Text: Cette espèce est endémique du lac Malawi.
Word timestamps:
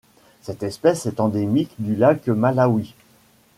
Cette 0.41 0.63
espèce 0.63 1.05
est 1.05 1.19
endémique 1.19 1.75
du 1.77 1.95
lac 1.95 2.25
Malawi. 2.27 2.95